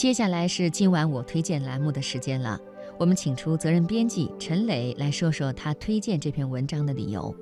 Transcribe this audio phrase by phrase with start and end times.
[0.00, 2.58] 接下来是今晚我推荐栏目的时间了，
[2.98, 7.36] 我们请出责任编辑陈磊来说说他推荐这篇文章的理由。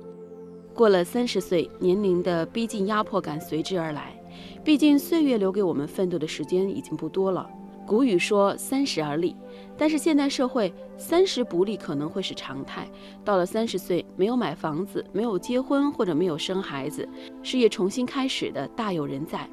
[0.73, 4.13] 过了三十岁，年龄的逼近压迫感随之而来。
[4.61, 7.49] 毕竟岁月留给我们奋斗的时间已经不多了。
[7.87, 9.33] 古语说“三十而立”，
[9.79, 12.85] 但是现代社会三十不立可能会是常态。
[13.23, 17.07] 到了三十岁，没有买房子，没有结婚或者没有生孩子，
[17.41, 19.49] 事业重新开始的大有人在。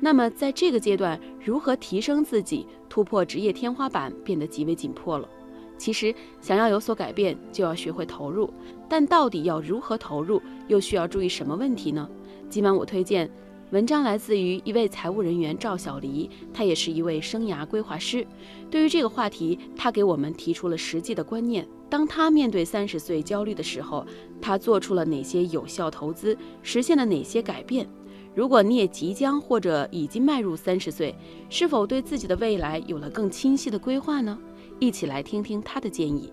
[0.00, 5.28] 那么在这个阶段，如何提升自己，突破职业天花板，变得极为紧迫了。
[5.76, 8.48] 其实想要有所改变，就要学会投入。
[8.88, 12.08] 但到底要如何投入，又需要注意什么问题呢？
[12.48, 13.28] 今晚我推荐
[13.70, 18.24] 文章来自于一位财务人员赵小黎，他也是一位生涯规划师。
[18.70, 21.66] 对于这个话题，他给我们提出了实际的观念。
[21.90, 24.06] 当他面对三十岁焦虑的时候，
[24.40, 27.88] 他做出了哪些有效投资，实现了哪些改变？
[28.34, 31.14] 如果你也即将或者已经迈入三十岁，
[31.48, 34.36] 是否对自己的未来有了更清晰的规划呢？
[34.80, 36.32] 一起来听听他的建议。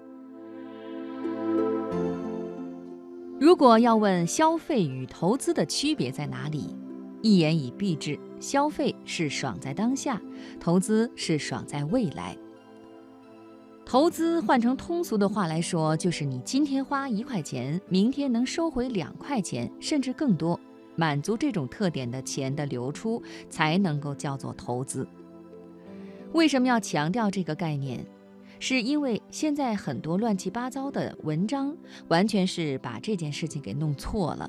[3.40, 6.76] 如果要问消费与投资的区别在哪里，
[7.22, 10.20] 一言以蔽之：消费是爽在当下，
[10.60, 12.36] 投资是爽在未来。
[13.86, 20.60] 投资换成通俗的话来说，就是你今天花一块钱，明天能收回两块钱，甚至更多。
[20.96, 25.08] 满足这种特点的钱的流出，才能够叫做投资。
[26.34, 28.06] 为什么要强调这个概念？
[28.60, 31.76] 是因为现在很多乱七八糟的文章，
[32.10, 34.48] 完全是把这件事情给弄错了。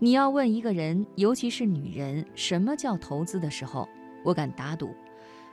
[0.00, 3.88] 你要问一个人，尤其是女人，什么叫投资的时候，
[4.24, 4.90] 我敢打赌，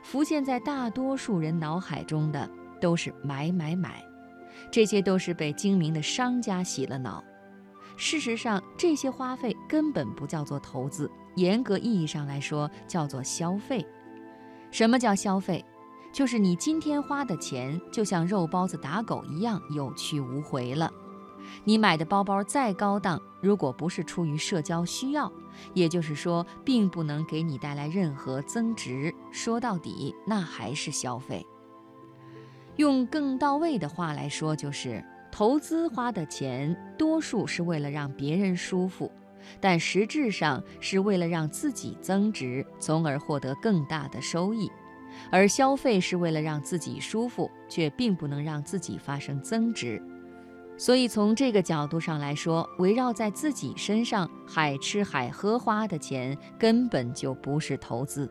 [0.02, 4.04] 浮现在大多数人脑海中的都是买买买，
[4.70, 7.22] 这些都是被精明的商家洗了脑。
[7.96, 13.84] 事实上，这些花费根本不叫做投资，严格意义上来说，叫做消费。
[14.70, 15.64] 什么叫消费？
[16.12, 20.92] 就是你今天花的钱，就像肉包子打狗一样有去无回了。
[21.64, 25.30] 你买的包包再高档，如果不是出于社交需要，
[25.72, 31.46] 也就是说，并不能给你带来任何增值，说到底，那还是消费。
[32.76, 35.04] 用更到位的话来说，就是
[35.36, 39.10] 投资花的钱，多数是为了让别人舒服，
[39.60, 44.70] 但实质上是为了让自己增值，从而获得更大的收益。
[45.32, 50.00] 而消费是为了让自己舒服，却并不能让自己发生增值。
[50.76, 58.30] 所以从这个角度上来说，围绕在自己身上海吃海喝花的钱，根本就不是投资。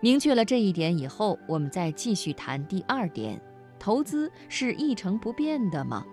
[0.00, 3.40] 明确了这一点以后，我们再继续谈第二点：
[3.78, 6.04] 投资是一成不变的吗？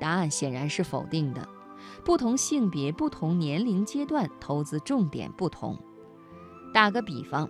[0.00, 1.48] 答案显然是否定的。
[2.04, 5.78] 不同性别、不同年龄阶段，投资重点不同。
[6.72, 7.48] 打个比方。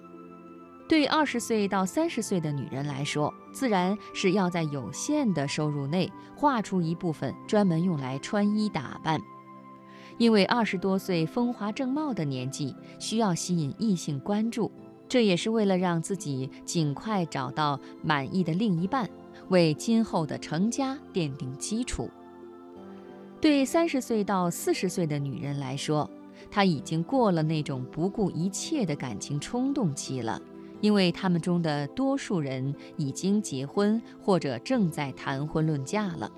[0.87, 9.19] 对二十岁到三十岁的女人来说，自然是要在有限的收入内划出一部分专门用来穿衣打扮，
[10.19, 14.71] 因为二十多岁风华正茂的年纪需要吸引异性关注，
[15.09, 19.09] 这也是为了让自己尽快找到满意的另一半，
[19.49, 22.11] 为今后的成家奠定基础。
[23.41, 26.11] 对三十岁到四十岁的女人来说，
[26.51, 30.41] 她已经过了那种不顾一切的感情冲动期了。
[30.81, 36.31] 因为他们中的多数人已经结婚或者正在谈婚论嫁了，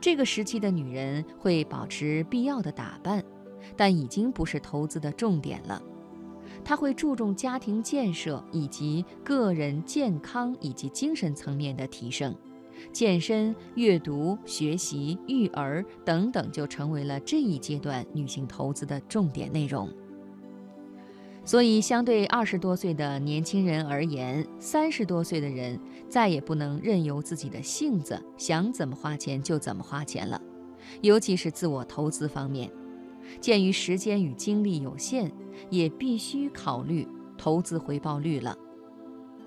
[0.00, 3.24] 这个时期的女人会保持必要的打扮，
[3.76, 5.82] 但已经不是投资的重点了。
[6.64, 12.34] 她会注重家庭建设以及个人健康以及精神层面的提升，
[12.92, 19.88] 健身、阅读、学习、育儿等等就成为了这一阶段女性投资的重点内容。
[21.44, 30.38] 所以，相对二十多岁的年轻人而言，三十多岁的人再也不能任由自己的性子想怎么花钱就怎么花钱了。
[31.00, 32.70] 尤其是自我投资方面，
[33.40, 35.32] 鉴于时间与精力有限，
[35.70, 37.06] 也必须考虑
[37.36, 38.56] 投资回报率了。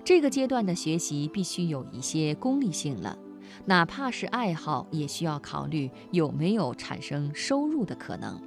[0.04, 3.16] 这个阶段的学习必须有一些功利性了，
[3.64, 8.40] 哪怕是爱好，也需要考虑有没有产生收入的可能。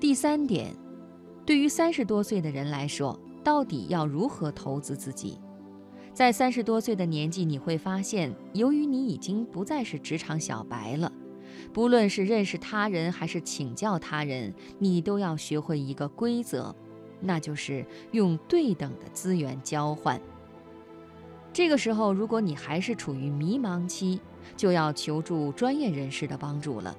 [0.00, 0.74] 第三点。
[1.44, 5.40] 对于三十多岁的人来说，到底要如何投资自己？
[6.12, 11.10] 在三十多岁的年纪，你会发现，由于你已经不再是职场小白了，
[11.72, 16.74] 不论是认识他人还是请教他人，你都要学会一个规则，
[17.20, 20.20] 那就是用对等的资源交换。
[21.52, 24.20] 这个时候，如果你还是处于迷茫期，
[24.56, 26.96] 就要求助专业人士的帮助了，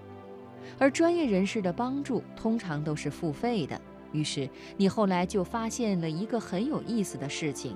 [0.77, 3.79] 而专业人士的帮助通常都是付费的。
[4.11, 7.75] 于是，你后来就发现了一个很有意思的事情，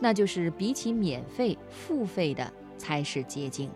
[0.00, 3.68] 那就是比起免费，付费的才是捷径。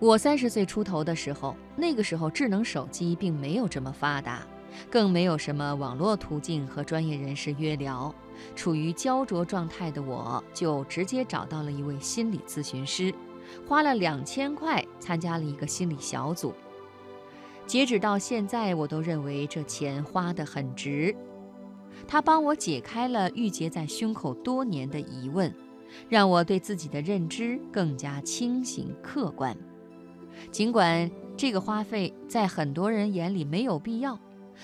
[0.00, 4.46] 我三十岁出头的时候，那个时候智能手机并没有这么发达，
[4.88, 8.14] 更没有什么网络途径和专业人士约聊。
[8.54, 13.12] 处于焦灼状态的我，就直接找到了一位心理咨询师，
[13.66, 16.54] 花了两千块参加了一个心理小组。
[17.66, 21.12] 截止到现在，我都认为这钱花得很值。
[22.06, 25.52] 他帮我解开了郁结在胸口多年的疑问，
[26.08, 29.54] 让我对自己的认知更加清醒客观。
[30.50, 34.18] 尽管这个花费在很多人眼里没有必要，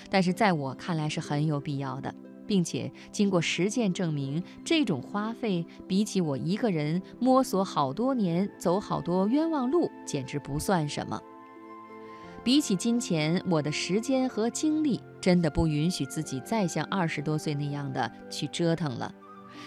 [0.09, 2.13] 但是在我看来是很有必要的，
[2.45, 11.21] 并且经过实践证明，这种花费比起我一个人摸索好多年、走好多冤枉路，简直不算什么。
[12.43, 19.11] 比起金钱，我的时间和精力真的不允许自己再像二十多岁那样的去折腾了。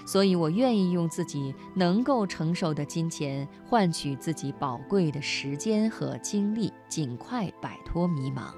[0.04, 8.52] 所以，我愿意用自己能够承受的金钱，换取自己宝贵的时间和精力，尽快摆脱迷茫。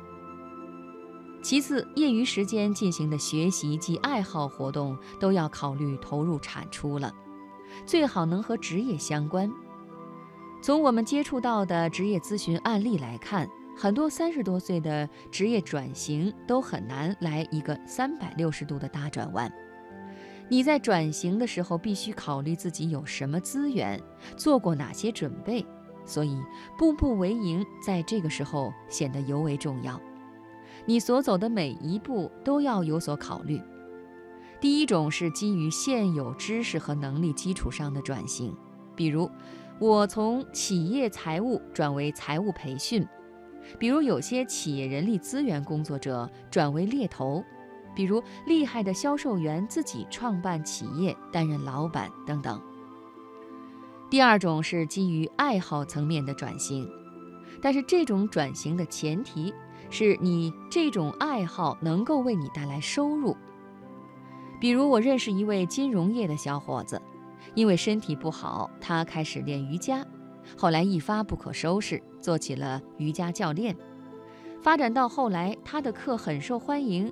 [1.42, 7.12] 其次，业余时间进行的学习及爱好活动，都要考虑投入产出了，
[7.86, 9.50] 最好能和职业相关。
[10.62, 19.50] 从我们接触到的职业咨询案例来看，很多三十多岁的职业转型都很难来一个三百六十度的大转弯。
[20.50, 24.02] 你在转型的时候，必须考虑自己有什么资源，
[24.36, 25.64] 做过哪些准备，
[26.04, 26.36] 所以
[26.76, 29.98] 步步为营在这个时候显得尤为重要。
[30.86, 33.62] 你所走的每一步都要有所考虑。
[34.60, 38.52] 第一种是基于现有知识和能力基础上的转型，
[38.96, 39.30] 比如
[39.78, 43.06] 我从企业财务转为财务培训，
[43.78, 47.44] 比如有些企业人力资源工作者转为猎头。
[47.94, 52.60] 比如厉害的销售员自己创办企业，担任老板等等。
[54.08, 56.90] 第二种是基于爱好层面的转型，
[57.62, 59.54] 但是这种转型的前提
[59.88, 63.36] 是你这种爱好能够为你带来收入。
[64.60, 67.00] 比如我认识一位金融业的小伙子，
[67.54, 70.04] 因为身体不好，他开始练瑜伽，
[70.56, 73.76] 后来一发不可收拾，做起了瑜伽教练。
[74.60, 77.10] 发展到后来，他的课很受欢迎。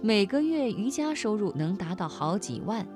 [0.00, 2.86] 每个月瑜伽收入能达到好几万，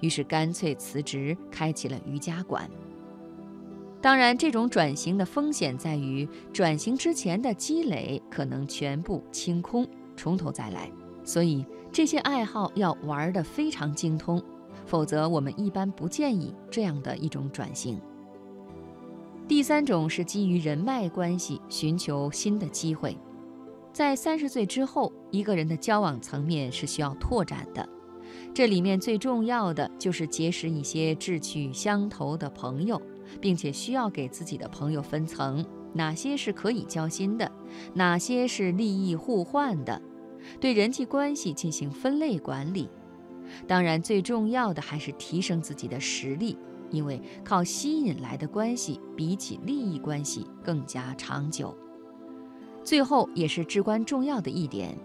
[0.00, 2.68] 于是干脆辞职，开起了瑜伽馆。
[4.00, 9.86] 当然，这种转型的风险在于，转型之前的积累可能全部清空，
[10.16, 10.90] 从头再来。
[11.24, 14.42] 所以，这些爱好要玩得非常精通，
[14.84, 17.98] 否则我们一般不建议这样的一种转型。
[19.48, 23.16] 第三种是基于人脉关系，寻求新的机会。
[23.94, 27.88] 在三十岁之后，一个人的交往层面是需要拓展的，
[28.52, 33.00] 这里面最重要的就是结识一些志趣相投的朋友，
[33.40, 37.48] 并且需要给自己的朋友分层，哪些是可以交心的，
[37.94, 40.02] 哪些是利益互换的，
[40.58, 42.90] 对人际关系进行分类管理。
[43.64, 46.58] 当然，最重要的还是提升自己的实力，
[46.90, 51.72] 因为靠吸引来的关系，比起利益关系更加长久。
[52.84, 54.96] 最后也是至关重要的一点，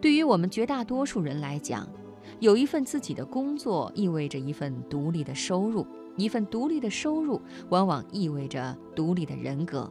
[0.00, 1.88] 对于我们绝大多数人来讲，
[2.38, 5.84] 有一份自己的工作意味着一份独立的收入，
[6.16, 7.40] 一份独立的收入
[7.70, 9.90] 往往意味着独立的人格。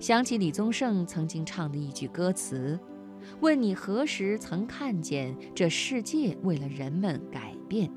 [0.00, 2.78] 想起李宗盛曾经唱的一句歌词
[3.40, 7.90] ：“问你何时曾看见这世界为了人们改变？”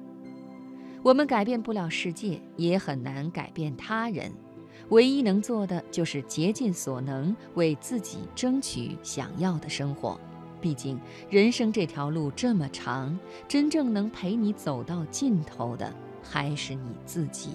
[1.03, 4.31] 我们改变不了世界，也很难改变他人。
[4.89, 10.19] 唯一能做的就是竭尽所能为自己争取想要的生活。
[10.59, 17.49] 毕竟人生这条路这么长，真正能陪你走到尽头的还是你自己。